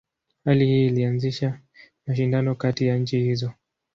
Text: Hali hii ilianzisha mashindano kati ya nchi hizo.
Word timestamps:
Hali 0.45 0.65
hii 0.65 0.85
ilianzisha 0.87 1.59
mashindano 2.07 2.55
kati 2.55 2.87
ya 2.87 2.97
nchi 2.97 3.19
hizo. 3.19 3.53